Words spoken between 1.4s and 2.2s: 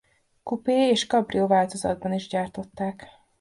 változatban